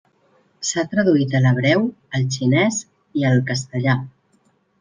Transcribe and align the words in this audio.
S'ha 0.69 0.85
traduït 0.93 1.35
a 1.39 1.41
l'hebreu, 1.43 1.85
el 2.21 2.25
xinès, 2.37 2.81
i 3.21 3.29
al 3.33 3.47
castellà. 3.51 3.99